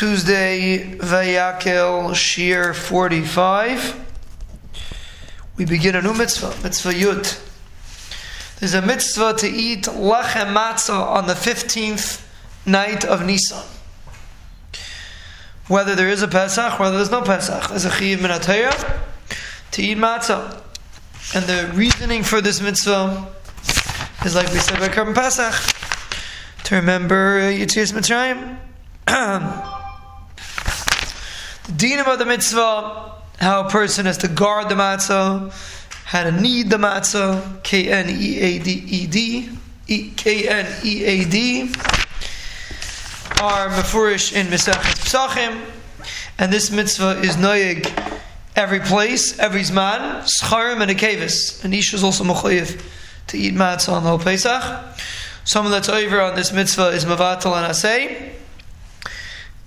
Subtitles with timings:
[0.00, 4.02] Tuesday, Vayakhel, Shiur 45.
[5.58, 8.58] We begin a new mitzvah, mitzvah Yud.
[8.58, 12.26] There's a mitzvah to eat lachem matzah on the 15th
[12.64, 13.62] night of Nisan.
[15.68, 19.00] Whether there is a Pesach, whether there's no Pesach, there's a chiv minatayah
[19.72, 20.62] to eat matzah.
[21.34, 23.28] And the reasoning for this mitzvah
[24.24, 25.74] is like we said by Karban Pesach,
[26.64, 28.56] to remember Yitzias Mitzrayim.
[31.70, 35.52] the dinam of the mitzvah, how a person has to guard the matzah,
[36.04, 39.48] how to knead the matzah, K N E A D E D,
[40.16, 41.62] K N E A D,
[43.40, 45.60] are mefurish in Mesachet Psachim,
[46.38, 47.86] and this mitzvah is noyeg
[48.56, 51.64] every place, every zman, scharim and a.
[51.64, 52.82] And Ish is also mechayiv
[53.28, 54.84] to eat matzah on the whole Pesach.
[55.44, 58.32] Someone that's over on this mitzvah is Mavatal and Asay.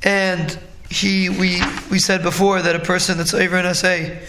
[0.04, 0.60] And
[0.94, 4.22] he, we, we said before that a person that's over in Asay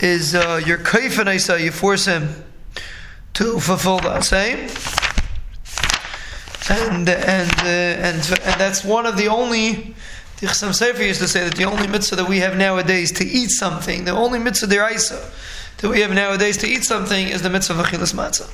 [0.00, 2.44] is uh, your kaif and Asa, you force him
[3.34, 4.68] to fulfill the Asay.
[6.70, 9.94] And, and, uh, and, and that's one of the only
[10.42, 13.50] the Sefer used to say that the only mitzvah that we have nowadays to eat
[13.50, 15.30] something, the only mitzvah deraisa
[15.78, 18.50] that we have nowadays to eat something is the mitzvah of achilas matzah.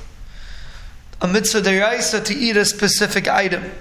[1.21, 3.71] A mitzvah deraisa to eat a specific item.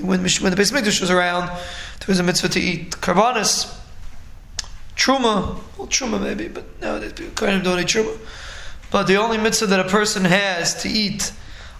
[0.00, 3.74] When, when the Beis Mikdash was around, there was a mitzvah to eat karbanis,
[4.96, 6.80] truma, well truma maybe, but
[7.14, 8.18] people kind of don't eat truma.
[8.90, 11.32] But the only mitzvah that a person has to eat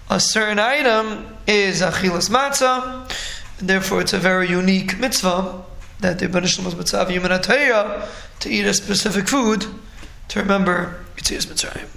[0.09, 3.11] a certain item is achilas matzah.
[3.59, 5.63] And therefore, it's a very unique mitzvah
[6.01, 8.09] that the Ibn Ishlam was mitzvah
[8.41, 9.67] to eat a specific food
[10.29, 11.89] to remember Yitzias Mitzrayim.